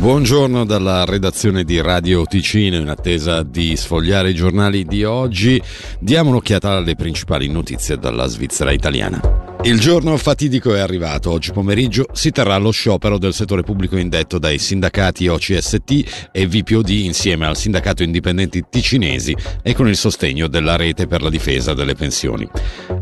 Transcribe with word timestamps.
Buongiorno 0.00 0.64
dalla 0.64 1.04
redazione 1.04 1.62
di 1.62 1.78
Radio 1.78 2.24
Ticino 2.24 2.76
in 2.76 2.88
attesa 2.88 3.42
di 3.42 3.76
sfogliare 3.76 4.30
i 4.30 4.34
giornali 4.34 4.86
di 4.86 5.04
oggi. 5.04 5.60
Diamo 5.98 6.30
un'occhiata 6.30 6.70
alle 6.70 6.96
principali 6.96 7.50
notizie 7.50 7.98
dalla 7.98 8.26
Svizzera 8.26 8.72
italiana. 8.72 9.58
Il 9.62 9.78
giorno 9.78 10.16
fatidico 10.16 10.74
è 10.74 10.80
arrivato. 10.80 11.30
Oggi 11.30 11.52
pomeriggio 11.52 12.06
si 12.14 12.30
terrà 12.30 12.56
lo 12.56 12.70
sciopero 12.70 13.18
del 13.18 13.34
settore 13.34 13.62
pubblico 13.62 13.98
indetto 13.98 14.38
dai 14.38 14.56
sindacati 14.56 15.28
OCST 15.28 16.30
e 16.32 16.46
VPOD 16.46 16.88
insieme 16.88 17.44
al 17.44 17.58
sindacato 17.58 18.02
indipendenti 18.02 18.64
ticinesi 18.70 19.36
e 19.62 19.74
con 19.74 19.86
il 19.86 19.96
sostegno 19.96 20.48
della 20.48 20.76
rete 20.76 21.06
per 21.06 21.20
la 21.20 21.28
difesa 21.28 21.74
delle 21.74 21.94
pensioni. 21.94 22.48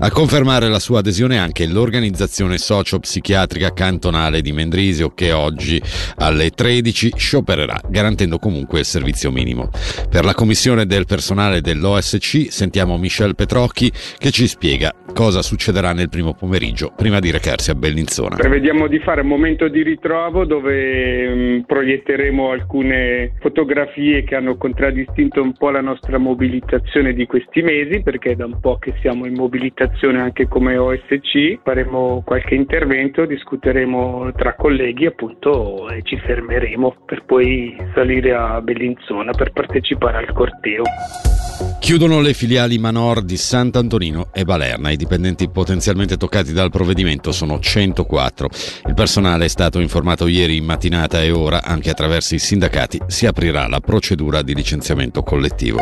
A 0.01 0.13
confermare 0.13 0.69
la 0.69 0.79
sua 0.79 1.01
adesione 1.01 1.39
anche 1.39 1.67
l'organizzazione 1.67 2.57
socio-psichiatrica 2.57 3.73
cantonale 3.73 4.43
di 4.43 4.53
Mendrisio 4.53 5.09
che 5.09 5.33
oggi 5.33 5.83
alle 6.19 6.51
13 6.51 7.15
sciopererà, 7.17 7.81
garantendo 7.89 8.39
comunque 8.39 8.79
il 8.79 8.85
servizio 8.85 9.33
minimo. 9.33 9.71
Per 10.09 10.25
la 10.25 10.35
commissione 10.35 10.87
del 10.87 11.05
personale 11.05 11.61
dell'OSC 11.61 12.47
sentiamo 12.49 12.97
Michel 12.97 13.35
Petrocchi 13.35 13.91
che 14.19 14.31
ci 14.31 14.47
spiega 14.47 14.95
cosa 15.13 15.43
succederà 15.43 15.93
nel 15.93 16.09
primo 16.09 16.33
pomeriggio 16.33 16.93
prima 16.95 17.19
di 17.19 17.33
recarsi 17.33 17.71
a 17.71 17.75
Bellinzona. 17.75 18.37
Prevediamo 18.37 18.87
di 18.87 19.01
fare 19.01 19.23
un 19.23 19.27
momento 19.27 19.67
di 19.67 19.83
ritrovo 19.83 20.45
dove 20.45 21.29
mh, 21.29 21.41
mm, 21.41 21.61
proietteremo 21.63 22.51
alcune 22.53 23.33
fotografie 23.41 24.23
che 24.23 24.37
hanno 24.37 24.57
contraddistinto 24.57 25.43
un 25.43 25.55
po' 25.55 25.71
la 25.71 25.81
nostra 25.81 26.19
mobilitazione 26.19 27.15
di 27.15 27.27
questi 27.27 27.63
mesi 27.63 28.01
perché 28.01 28.31
è 28.31 28.35
da 28.37 28.45
un 28.45 28.61
po' 28.61 28.79
che 28.79 28.95
siamo 29.01 29.27
in 29.27 29.35
mobilitazione 29.35 29.87
anche 30.21 30.49
come 30.49 30.77
OSC. 30.77 31.61
Faremo 31.63 32.23
qualche 32.25 32.55
intervento, 32.55 33.25
discuteremo 33.27 34.33
tra 34.37 34.55
colleghi 34.55 35.07
appunto 35.07 35.89
e 35.91 36.03
ci 36.03 36.19
fermeremo 36.19 37.03
per 37.05 37.25
poi 37.25 37.77
salire 37.95 38.35
a 38.35 38.61
Bellinzona 38.61 39.33
per 39.33 39.53
partecipare 39.53 40.19
al 40.19 40.33
corteo. 40.33 40.83
Chiudono 41.81 42.21
le 42.21 42.35
filiali 42.35 42.77
Manor 42.79 43.23
di 43.23 43.37
Sant'Antonino 43.37 44.29
e 44.33 44.45
Balerna. 44.45 44.91
I 44.91 44.97
dipendenti 44.97 45.49
potenzialmente 45.49 46.17
toccati 46.17 46.53
dal 46.53 46.71
provvedimento 46.71 47.33
sono 47.33 47.59
104. 47.59 48.49
Il 48.87 48.95
personale 48.95 49.47
è 49.47 49.49
stato 49.49 49.81
informato 49.81 50.27
ieri 50.27 50.57
in 50.57 50.65
mattinata 50.65 51.23
e 51.23 51.31
ora, 51.31 51.63
anche 51.63 51.91
attraverso 51.91 52.35
i 52.35 52.39
sindacati, 52.39 53.01
si 53.07 53.27
aprirà 53.27 53.67
la 53.69 53.81
procedura 53.81 54.43
di 54.43 54.55
licenziamento 54.55 55.23
collettivo. 55.23 55.79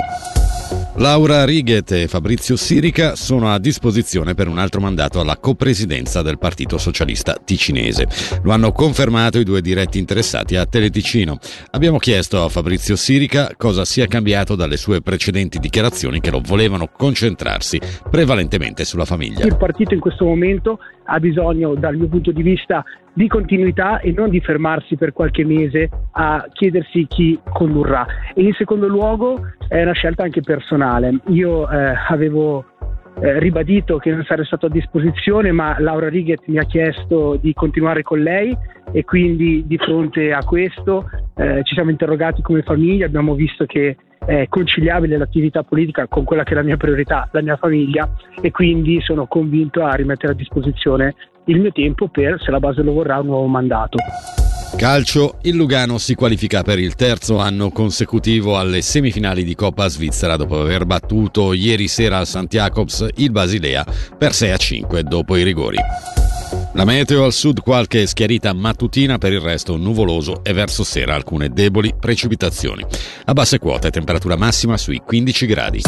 Laura 0.99 1.45
Righet 1.45 1.93
e 1.93 2.09
Fabrizio 2.09 2.57
Sirica 2.57 3.17
sono 3.17 3.53
a 3.53 3.59
disposizione 3.59 4.33
per 4.33 4.49
un 4.49 4.57
altro 4.57 4.81
mandato 4.81 5.21
alla 5.21 5.37
copresidenza 5.37 6.23
del 6.23 6.39
Partito 6.39 6.79
Socialista 6.79 7.35
Ticinese. 7.35 8.07
Lo 8.43 8.51
hanno 8.53 8.73
confermato 8.73 9.39
i 9.39 9.45
due 9.45 9.61
diretti 9.61 9.99
interessati 9.99 10.57
a 10.57 10.65
Teleticino. 10.65 11.37
Abbiamo 11.73 11.99
chiesto 11.99 12.43
a 12.43 12.49
Fabrizio 12.49 12.97
Sirica 12.97 13.51
cosa 13.59 13.85
sia 13.85 14.07
cambiato 14.07 14.55
dalle 14.55 14.79
sue 14.79 15.03
precedenti 15.03 15.59
dichiarazioni 15.59 16.19
che 16.19 16.31
lo 16.31 16.41
volevano 16.43 16.89
concentrarsi 16.89 17.79
prevalentemente 18.11 18.87
sulla 18.87 19.05
famiglia. 19.05 19.45
Il 19.45 19.59
partito 19.59 19.93
in 19.93 20.01
questo 20.01 20.25
momento 20.25 20.79
ha 21.05 21.19
bisogno, 21.21 21.75
dal 21.75 21.95
mio 21.95 22.09
punto 22.09 22.33
di 22.33 22.43
vista, 22.43 22.83
di 23.17 23.29
continuità 23.29 24.01
e 24.01 24.13
non 24.13 24.29
di 24.29 24.41
fermarsi 24.41 24.97
per 24.97 25.15
qualche 25.15 25.43
mese 25.43 25.89
a 26.13 26.47
chiedersi 26.53 27.07
chi 27.07 27.39
condurrà. 27.51 28.07
E 28.35 28.43
in 28.43 28.53
secondo 28.53 28.87
luogo 28.89 29.41
è 29.69 29.81
una 29.81 29.95
scelta 29.95 30.23
anche 30.23 30.43
personale. 30.43 31.21
Io 31.29 31.67
eh, 31.67 31.95
avevo 32.09 32.67
eh, 33.23 33.39
ribadito 33.39 33.97
che 33.97 34.11
non 34.11 34.23
sarei 34.25 34.45
stato 34.45 34.67
a 34.67 34.71
disposizione, 34.71 35.51
ma 35.51 35.77
Laura 35.79 36.11
Righet 36.11 36.43
mi 36.49 36.59
ha 36.59 36.65
chiesto 36.65 37.39
di 37.41 37.55
continuare 37.55 38.03
con 38.03 38.21
lei 38.21 38.55
e 38.93 39.05
quindi 39.05 39.65
di 39.67 39.79
fronte 39.79 40.35
a 40.35 40.45
questo 40.45 41.09
eh, 41.37 41.63
ci 41.65 41.73
siamo 41.73 41.91
interrogati 41.91 42.43
come 42.43 42.61
famiglia, 42.61 43.07
abbiamo 43.07 43.35
visto 43.35 43.65
che 43.65 43.97
è 44.27 44.47
conciliabile 44.49 45.17
l'attività 45.17 45.63
politica 45.63 46.07
con 46.09 46.25
quella 46.25 46.43
che 46.43 46.53
è 46.53 46.55
la 46.57 46.63
mia 46.63 46.77
priorità, 46.77 47.29
la 47.33 47.41
mia 47.41 47.57
famiglia 47.57 48.09
e 48.41 48.51
quindi 48.51 49.01
sono 49.01 49.27
convinto 49.27 49.85
a 49.85 49.95
rimettere 49.95 50.33
a 50.33 50.37
disposizione 50.37 51.15
il 51.45 51.61
mio 51.61 51.71
tempo 51.71 52.09
per, 52.09 52.41
se 52.43 52.51
la 52.51 52.59
base 52.59 52.83
lo 52.83 52.93
vorrà, 52.93 53.21
un 53.21 53.27
nuovo 53.27 53.47
mandato. 53.47 53.99
Calcio, 54.77 55.39
il 55.43 55.55
Lugano 55.55 55.97
si 55.97 56.15
qualifica 56.15 56.63
per 56.63 56.79
il 56.79 56.97
terzo 56.97 57.39
anno 57.39 57.71
consecutivo 57.71 58.59
alle 58.59 58.83
semifinali 58.83 59.45
di 59.45 59.55
Coppa 59.55 59.89
Svizzera 59.89 60.37
dopo 60.37 60.61
aver 60.61 60.85
battuto 60.85 61.53
ieri 61.53 61.87
sera 61.87 62.19
al 62.19 62.27
St. 62.27 63.13
Il 63.17 63.31
Basilea 63.31 63.85
per 64.19 64.33
6 64.33 64.51
a 64.51 64.57
5 64.57 65.03
dopo 65.05 65.37
i 65.37 65.45
rigori. 65.45 65.79
La 66.77 66.85
meteo 66.85 67.25
al 67.25 67.33
sud 67.33 67.63
qualche 67.63 68.07
schiarita 68.07 68.53
mattutina, 68.53 69.17
per 69.17 69.33
il 69.33 69.41
resto 69.41 69.79
nuvoloso 69.79 70.45
e 70.45 70.53
verso 70.53 70.85
sera 70.85 71.15
alcune 71.15 71.49
deboli 71.49 71.95
precipitazioni. 71.99 72.85
A 73.25 73.33
basse 73.33 73.59
quote 73.59 73.91
temperatura 73.91 74.37
massima 74.37 74.77
sui 74.77 75.01
15 75.03 75.47
gradi. 75.47 75.81